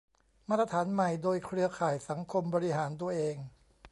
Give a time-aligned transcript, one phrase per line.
[0.49, 3.35] มาตรฐานใหม่โดย เครือข่ายสังคมบริหารตัวเอง